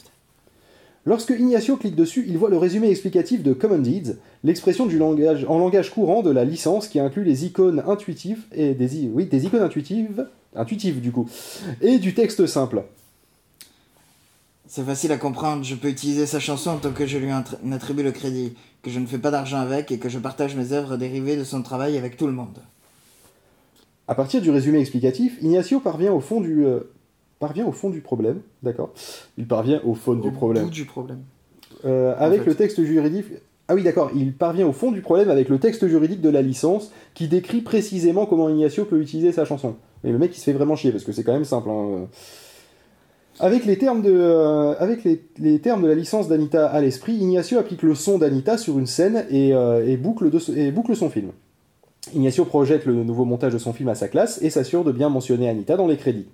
Lorsque 1.04 1.30
Ignacio 1.30 1.76
clique 1.76 1.94
dessus, 1.94 2.24
il 2.26 2.36
voit 2.38 2.50
le 2.50 2.58
résumé 2.58 2.88
explicatif 2.90 3.42
de 3.44 3.52
Common 3.52 3.78
Deeds, 3.78 4.16
l'expression 4.42 4.86
du 4.86 4.98
langage 4.98 5.44
en 5.48 5.58
langage 5.58 5.90
courant 5.90 6.22
de 6.22 6.30
la 6.30 6.44
licence 6.44 6.88
qui 6.88 6.98
inclut 6.98 7.22
les 7.22 7.44
icônes 7.44 7.84
intuitives 7.86 8.42
et 8.52 8.74
des, 8.74 8.96
i- 8.96 9.10
oui, 9.12 9.26
des 9.26 9.44
icônes 9.44 9.62
intuitives, 9.62 10.26
intuitives 10.56 11.00
du 11.00 11.12
coup, 11.12 11.28
et 11.80 11.98
du 11.98 12.14
texte 12.14 12.46
simple. 12.46 12.82
C'est 14.68 14.82
facile 14.84 15.12
à 15.12 15.16
comprendre, 15.16 15.62
je 15.64 15.74
peux 15.76 15.88
utiliser 15.88 16.26
sa 16.26 16.40
chanson 16.40 16.76
tant 16.78 16.90
que 16.90 17.06
je 17.06 17.18
lui 17.18 17.28
attr- 17.28 17.56
attribue 17.72 18.02
le 18.02 18.10
crédit, 18.12 18.54
que 18.82 18.90
je 18.90 18.98
ne 18.98 19.06
fais 19.06 19.18
pas 19.18 19.30
d'argent 19.30 19.58
avec 19.58 19.92
et 19.92 19.98
que 19.98 20.08
je 20.08 20.18
partage 20.18 20.56
mes 20.56 20.72
œuvres 20.72 20.96
dérivées 20.96 21.36
de 21.36 21.44
son 21.44 21.62
travail 21.62 21.96
avec 21.96 22.16
tout 22.16 22.26
le 22.26 22.32
monde. 22.32 22.58
À 24.08 24.14
partir 24.14 24.40
du 24.40 24.50
résumé 24.50 24.80
explicatif, 24.80 25.38
Ignacio 25.40 25.78
parvient 25.80 26.12
au 26.12 26.20
fond 26.20 26.40
du 26.40 26.64
euh, 26.64 26.80
parvient 27.38 27.66
au 27.66 27.72
fond 27.72 27.90
du 27.90 28.00
problème, 28.00 28.40
d'accord 28.62 28.90
Il 29.38 29.46
parvient 29.46 29.80
au 29.84 29.94
fond 29.94 30.14
du 30.14 30.28
Au 30.28 30.30
problème. 30.32 30.64
bout 30.64 30.70
du 30.70 30.84
problème. 30.84 31.20
Euh, 31.84 32.14
avec 32.18 32.42
fait. 32.42 32.50
le 32.50 32.54
texte 32.56 32.82
juridique. 32.84 33.26
Ah 33.68 33.74
oui, 33.74 33.82
d'accord, 33.82 34.10
il 34.14 34.32
parvient 34.32 34.66
au 34.66 34.72
fond 34.72 34.92
du 34.92 35.00
problème 35.00 35.28
avec 35.30 35.48
le 35.48 35.58
texte 35.58 35.86
juridique 35.88 36.20
de 36.20 36.28
la 36.28 36.40
licence 36.42 36.92
qui 37.14 37.26
décrit 37.28 37.62
précisément 37.62 38.24
comment 38.26 38.48
Ignacio 38.48 38.84
peut 38.84 39.00
utiliser 39.00 39.32
sa 39.32 39.44
chanson. 39.44 39.74
Et 40.04 40.12
le 40.12 40.18
mec, 40.18 40.36
il 40.36 40.38
se 40.38 40.44
fait 40.44 40.52
vraiment 40.52 40.76
chier 40.76 40.92
parce 40.92 41.02
que 41.04 41.10
c'est 41.12 41.24
quand 41.24 41.32
même 41.32 41.44
simple. 41.44 41.68
hein. 41.70 42.06
Avec 43.38 43.66
les 43.66 43.76
termes 43.76 44.02
de, 44.02 44.12
euh, 44.12 44.74
avec 44.78 45.04
les, 45.04 45.22
les 45.38 45.58
termes 45.58 45.82
de 45.82 45.88
la 45.88 45.94
licence 45.94 46.28
d'Anita 46.28 46.66
à 46.66 46.80
l'esprit, 46.80 47.14
Ignacio 47.14 47.58
applique 47.58 47.82
le 47.82 47.94
son 47.94 48.18
d'Anita 48.18 48.56
sur 48.56 48.78
une 48.78 48.86
scène 48.86 49.26
et, 49.30 49.52
euh, 49.52 49.86
et 49.86 49.96
boucle 49.96 50.30
son 50.96 51.10
film. 51.10 51.32
Ignacio 52.14 52.44
projette 52.44 52.86
le 52.86 52.94
nouveau 53.04 53.24
montage 53.24 53.52
de 53.52 53.58
son 53.58 53.72
film 53.72 53.88
à 53.88 53.94
sa 53.94 54.08
classe 54.08 54.40
et 54.40 54.48
s'assure 54.48 54.84
de 54.84 54.92
bien 54.92 55.08
mentionner 55.08 55.48
Anita 55.48 55.76
dans 55.76 55.86
les 55.86 55.96
crédits. 55.96 56.28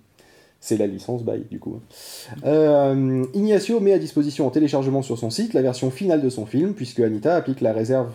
C'est 0.60 0.76
la 0.76 0.86
licence 0.86 1.24
by, 1.24 1.40
du 1.50 1.58
coup. 1.58 1.80
Euh, 2.44 3.24
Ignacio 3.34 3.80
met 3.80 3.94
à 3.94 3.98
disposition 3.98 4.46
en 4.46 4.50
téléchargement 4.50 5.02
sur 5.02 5.18
son 5.18 5.28
site 5.28 5.54
la 5.54 5.62
version 5.62 5.90
finale 5.90 6.22
de 6.22 6.28
son 6.28 6.46
film, 6.46 6.74
puisque 6.74 7.00
Anita 7.00 7.34
applique 7.34 7.60
la 7.60 7.72
réserve 7.72 8.12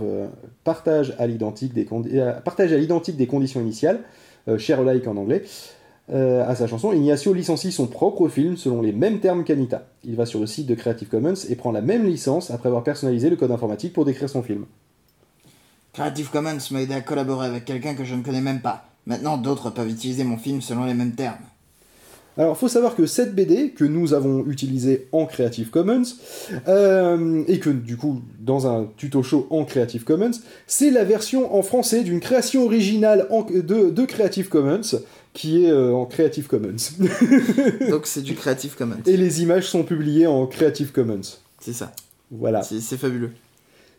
partage 0.64 1.14
à 1.20 1.28
l'identique 1.28 1.74
des, 1.74 3.28
conditions 3.28 3.60
initiales, 3.60 4.00
share 4.58 4.80
alike 4.80 5.08
en 5.08 5.18
anglais, 5.18 5.44
euh, 6.14 6.48
à 6.48 6.56
sa 6.56 6.68
chanson. 6.68 6.94
Ignacio 6.94 7.34
licencie 7.34 7.72
son 7.72 7.88
propre 7.88 8.28
film 8.30 8.56
selon 8.58 8.82
les 8.82 8.92
mêmes 8.94 9.20
termes 9.20 9.44
qu'Anita. 9.44 9.88
Il 10.06 10.16
va 10.16 10.26
sur 10.26 10.40
le 10.40 10.48
site 10.48 10.68
de 10.68 10.76
Creative 10.76 11.08
Commons 11.10 11.34
et 11.50 11.56
prend 11.56 11.72
la 11.72 11.82
même 11.82 12.06
licence 12.06 12.50
après 12.52 12.68
avoir 12.70 12.84
personnalisé 12.84 13.30
le 13.30 13.36
code 13.36 13.52
informatique 13.52 13.94
pour 13.94 14.06
décrire 14.06 14.30
son 14.30 14.42
film. 14.44 14.66
Creative 15.94 16.30
Commons 16.30 16.58
m'a 16.72 16.82
aidé 16.82 16.94
à 16.94 17.02
collaborer 17.02 17.48
avec 17.48 17.66
quelqu'un 17.66 17.96
que 17.96 18.04
je 18.06 18.16
ne 18.16 18.22
connais 18.24 18.42
même 18.42 18.62
pas. 18.62 18.86
Maintenant, 19.06 19.38
d'autres 19.38 19.70
peuvent 19.70 19.90
utiliser 19.90 20.24
mon 20.24 20.38
film 20.38 20.62
selon 20.62 20.86
les 20.86 20.94
mêmes 20.94 21.14
termes. 21.14 21.36
Alors, 22.40 22.56
faut 22.56 22.68
savoir 22.68 22.96
que 22.96 23.08
cette 23.08 23.34
BD 23.34 23.72
que 23.72 23.84
nous 23.84 24.14
avons 24.14 24.46
utilisée 24.46 25.08
en 25.12 25.26
Creative 25.26 25.72
Commons 25.72 26.04
euh, 26.68 27.44
et 27.48 27.58
que 27.60 27.72
du 27.72 27.98
coup 27.98 28.22
dans 28.40 28.68
un 28.68 28.88
tuto 28.96 29.24
show 29.24 29.48
en 29.50 29.66
Creative 29.66 30.04
Commons, 30.04 30.30
c'est 30.68 30.92
la 30.92 31.04
version 31.04 31.56
en 31.56 31.64
français 31.64 32.04
d'une 32.04 32.20
création 32.20 32.64
originale 32.66 33.26
en- 33.32 33.42
de, 33.42 33.90
de 33.90 34.06
Creative 34.06 34.50
Commons 34.50 34.82
qui 35.38 35.66
est 35.66 35.70
euh, 35.72 35.94
en 35.94 36.06
Creative 36.08 36.48
Commons. 36.48 36.76
Donc 37.92 38.08
c'est 38.08 38.22
du 38.24 38.34
Creative 38.34 38.76
Commons. 38.76 38.98
et 39.06 39.18
les 39.18 39.44
images 39.44 39.68
sont 39.70 39.84
publiées 39.84 40.26
en 40.26 40.48
Creative 40.48 40.92
Commons. 40.92 41.22
C'est 41.60 41.74
ça. 41.74 41.92
Voilà, 42.32 42.64
C'est 42.64 42.98
fabuleux. 42.98 43.32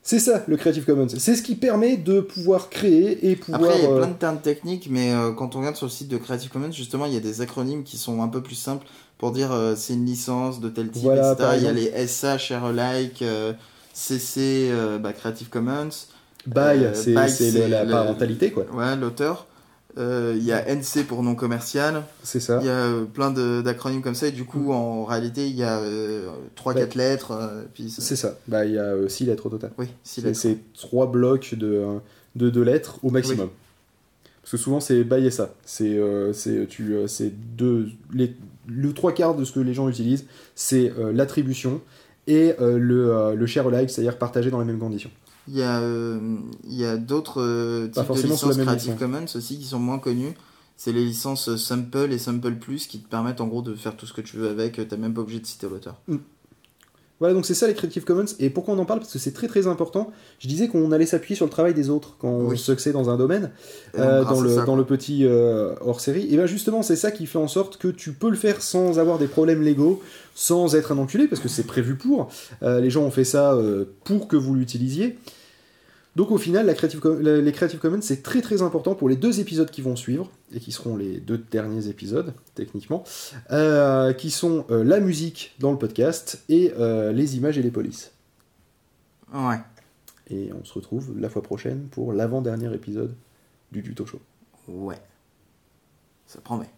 c'est 0.02 0.18
ça 0.18 0.44
le 0.48 0.56
Creative 0.56 0.84
Commons. 0.84 1.06
C'est 1.16 1.36
ce 1.36 1.42
qui 1.42 1.54
permet 1.54 1.96
de 1.96 2.20
pouvoir 2.20 2.70
créer 2.70 3.30
et 3.30 3.36
pouvoir. 3.36 3.62
Après, 3.62 3.78
il 3.78 3.84
y 3.84 3.86
a 3.86 3.90
euh, 3.90 3.98
plein 3.98 4.08
de 4.08 4.14
termes 4.18 4.40
techniques, 4.40 4.88
mais 4.90 5.12
euh, 5.12 5.30
quand 5.32 5.54
on 5.54 5.60
regarde 5.60 5.76
sur 5.76 5.86
le 5.86 5.92
site 5.92 6.08
de 6.08 6.16
Creative 6.18 6.50
Commons, 6.50 6.72
justement, 6.72 7.06
il 7.06 7.14
y 7.14 7.16
a 7.16 7.20
des 7.20 7.40
acronymes 7.40 7.84
qui 7.84 7.98
sont 7.98 8.20
un 8.22 8.28
peu 8.28 8.42
plus 8.42 8.54
simples 8.56 8.86
pour 9.16 9.30
dire 9.32 9.52
euh, 9.52 9.74
c'est 9.76 9.94
une 9.94 10.06
licence 10.06 10.60
de 10.60 10.68
tel 10.68 10.90
type, 10.90 11.04
Voilà, 11.04 11.32
etc. 11.34 11.50
Il 11.56 11.62
y 11.64 11.66
a 11.68 11.72
les 11.72 12.06
SA, 12.06 12.36
Share 12.36 12.64
Alike, 12.64 13.22
euh, 13.22 13.52
CC, 13.92 14.70
bah, 15.00 15.12
Creative 15.12 15.48
Commons. 15.48 15.90
by, 16.46 16.78
c'est 16.94 17.68
la 17.68 17.84
le- 17.84 17.90
parentalité 17.90 18.50
quoi. 18.50 18.64
Ouais, 18.72 18.94
l'auteur. 18.96 19.46
Euh, 19.98 20.34
Il 20.36 20.44
y 20.44 20.52
a 20.52 20.64
NC 20.68 21.04
pour 21.06 21.22
non 21.22 21.34
commercial. 21.34 22.04
C'est 22.22 22.40
ça. 22.40 22.58
Il 22.62 22.66
y 22.66 22.70
a 22.70 22.72
euh, 22.72 23.04
plein 23.04 23.30
de- 23.30 23.60
d'acronymes 23.62 24.02
comme 24.02 24.14
ça. 24.14 24.28
Et 24.28 24.32
du 24.32 24.44
coup, 24.44 24.72
en 24.72 25.04
réalité, 25.04 25.48
il 25.48 25.56
y 25.56 25.62
a 25.64 25.80
3-4 26.56 26.94
lettres. 26.96 27.32
euh, 27.32 27.62
puis 27.74 27.90
ça- 27.90 28.02
C'est 28.02 28.16
ça. 28.16 28.36
Bah, 28.46 28.64
il 28.64 28.72
y 28.74 28.78
a 28.78 28.94
6 29.08 29.26
lettres 29.26 29.46
au 29.46 29.50
total. 29.50 29.72
Oui, 29.78 29.86
six 30.04 30.20
C'est 30.20 30.26
lettres. 30.28 30.38
c'est 30.38 30.58
trois 30.74 31.10
blocs 31.10 31.54
de, 31.54 31.84
de 32.36 32.50
deux 32.50 32.62
lettres 32.62 32.98
au 33.02 33.10
maximum. 33.10 33.48
Parce 34.42 34.52
que 34.52 34.56
souvent 34.56 34.80
c'est 34.80 35.04
by 35.04 35.26
et 35.26 35.30
ça. 35.30 35.52
C'est 35.66 35.98
euh, 35.98 36.32
tu 36.68 36.94
euh, 36.94 37.06
c'est 37.06 37.30
deux 37.56 37.88
les 38.14 38.34
le 38.66 38.92
trois 38.94 39.12
quarts 39.12 39.34
de 39.34 39.44
ce 39.44 39.52
que 39.52 39.60
les 39.60 39.74
gens 39.74 39.88
utilisent, 39.90 40.24
c'est 40.54 40.90
euh, 40.98 41.12
l'attribution 41.12 41.82
et 42.26 42.54
euh, 42.60 42.78
le 42.78 43.10
euh, 43.14 43.34
le 43.34 43.46
share 43.46 43.66
alike, 43.66 43.90
c'est-à-dire 43.90 44.16
partager 44.16 44.50
dans 44.50 44.58
les 44.58 44.64
mêmes 44.64 44.78
conditions. 44.78 45.10
Il 45.50 45.56
y 45.56 45.62
a, 45.62 45.80
euh, 45.80 46.36
il 46.64 46.76
y 46.76 46.84
a 46.84 46.96
d'autres 46.96 47.40
euh, 47.40 47.88
types 47.88 48.06
de 48.06 48.22
licences 48.22 48.56
Creative. 48.58 48.96
Commons 48.98 49.24
aussi 49.34 49.58
qui 49.58 49.64
sont 49.64 49.78
moins 49.78 49.98
connues. 49.98 50.34
C'est 50.76 50.92
les 50.92 51.04
licences 51.04 51.56
Sample 51.56 52.12
et 52.12 52.18
Sample 52.18 52.54
Plus 52.54 52.86
qui 52.86 53.00
te 53.00 53.08
permettent 53.08 53.40
en 53.40 53.46
gros 53.46 53.62
de 53.62 53.74
faire 53.74 53.96
tout 53.96 54.06
ce 54.06 54.12
que 54.12 54.20
tu 54.20 54.36
veux 54.36 54.48
avec. 54.48 54.76
T'es 54.88 54.96
même 54.96 55.14
pas 55.14 55.22
obligé 55.22 55.40
de 55.40 55.46
citer 55.46 55.68
l'auteur. 55.68 56.00
Voilà, 57.20 57.34
donc 57.34 57.46
c'est 57.46 57.54
ça 57.54 57.66
les 57.66 57.74
Creative 57.74 58.04
Commons. 58.04 58.26
Et 58.38 58.48
pourquoi 58.48 58.74
on 58.74 58.78
en 58.78 58.84
parle? 58.84 59.00
Parce 59.00 59.12
que 59.12 59.18
c'est 59.18 59.32
très 59.32 59.48
très 59.48 59.66
important. 59.66 60.12
Je 60.38 60.46
disais 60.46 60.68
qu'on 60.68 60.92
allait 60.92 61.06
s'appuyer 61.06 61.34
sur 61.34 61.46
le 61.46 61.50
travail 61.50 61.74
des 61.74 61.90
autres 61.90 62.14
quand 62.20 62.28
on 62.28 62.46
Oui. 62.46 62.58
succès 62.58 62.92
dans 62.92 63.10
un 63.10 63.16
domaine. 63.16 63.50
Euh, 63.98 64.22
grâce 64.22 64.36
dans, 64.36 64.40
le, 64.40 64.54
ça, 64.54 64.64
dans 64.64 64.76
le 64.76 64.84
petit 64.84 65.24
euh, 65.24 65.74
hors 65.80 66.00
série. 66.00 66.32
Et 66.32 66.36
bien 66.36 66.46
justement, 66.46 66.82
c'est 66.82 66.94
ça 66.94 67.10
qui 67.10 67.26
fait 67.26 67.38
en 67.38 67.48
sorte 67.48 67.78
que 67.78 67.88
tu 67.88 68.12
peux 68.12 68.30
le 68.30 68.36
faire 68.36 68.62
sans 68.62 69.00
avoir 69.00 69.18
des 69.18 69.26
problèmes 69.26 69.62
légaux, 69.62 70.00
sans 70.36 70.76
être 70.76 70.92
un 70.92 70.98
enculé, 70.98 71.26
parce 71.26 71.40
que 71.40 71.48
c'est 71.48 71.66
prévu 71.66 71.96
pour. 71.96 72.28
Euh, 72.62 72.78
les 72.80 72.90
gens 72.90 73.02
ont 73.02 73.10
fait 73.10 73.24
ça 73.24 73.54
euh, 73.54 73.86
pour 74.04 74.28
que 74.28 74.36
vous 74.36 74.54
l'utilisiez. 74.54 75.18
Donc 76.18 76.32
au 76.32 76.36
final, 76.36 76.66
la 76.66 76.74
Creative 76.74 77.00
les 77.20 77.52
Creative 77.52 77.78
Commons, 77.78 78.00
c'est 78.02 78.24
très 78.24 78.40
très 78.40 78.60
important 78.60 78.96
pour 78.96 79.08
les 79.08 79.14
deux 79.14 79.38
épisodes 79.38 79.70
qui 79.70 79.82
vont 79.82 79.94
suivre, 79.94 80.28
et 80.52 80.58
qui 80.58 80.72
seront 80.72 80.96
les 80.96 81.20
deux 81.20 81.38
derniers 81.38 81.86
épisodes, 81.86 82.34
techniquement, 82.56 83.04
euh, 83.52 84.12
qui 84.12 84.32
sont 84.32 84.66
euh, 84.72 84.82
la 84.82 84.98
musique 84.98 85.54
dans 85.60 85.70
le 85.70 85.78
podcast 85.78 86.42
et 86.48 86.72
euh, 86.76 87.12
les 87.12 87.36
images 87.36 87.56
et 87.56 87.62
les 87.62 87.70
polices. 87.70 88.10
Ouais. 89.32 89.60
Et 90.28 90.50
on 90.60 90.64
se 90.64 90.72
retrouve 90.72 91.16
la 91.16 91.28
fois 91.28 91.40
prochaine 91.40 91.86
pour 91.88 92.12
l'avant-dernier 92.12 92.74
épisode 92.74 93.14
du 93.70 93.84
tuto 93.84 94.04
show. 94.04 94.20
Ouais. 94.66 94.98
Ça 96.26 96.40
promet. 96.40 96.68